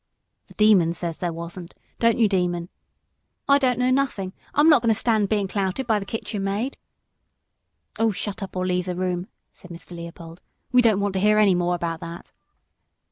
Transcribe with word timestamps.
"The 0.47 0.55
Demon 0.55 0.95
says 0.95 1.19
there 1.19 1.31
wasn't 1.31 1.73
above 1.73 1.77
a 1.77 1.83
stone. 1.93 1.97
Don't 2.09 2.17
you, 2.19 2.27
Demon?" 2.27 2.69
"I 3.47 3.59
don't 3.59 3.77
know 3.77 3.91
nothing! 3.91 4.33
I'm 4.55 4.67
not 4.67 4.81
going 4.81 4.87
to 4.87 4.95
stand 4.95 5.29
being 5.29 5.47
clouted 5.47 5.85
by 5.85 5.99
the 5.99 6.07
kitchen 6.07 6.43
maid." 6.43 6.75
"Oh, 7.99 8.09
shut 8.11 8.41
up, 8.41 8.55
or 8.55 8.65
leave 8.65 8.87
the 8.87 8.95
room," 8.95 9.27
said 9.51 9.69
Mr. 9.69 9.95
Leopold; 9.95 10.41
"we 10.71 10.81
don't 10.81 11.01
want 11.01 11.13
to 11.13 11.19
hear 11.19 11.37
any 11.37 11.53
more 11.53 11.75
about 11.75 11.99
that." 11.99 12.31